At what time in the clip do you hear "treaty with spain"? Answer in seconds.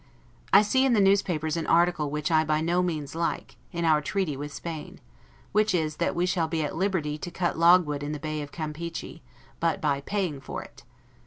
4.01-4.99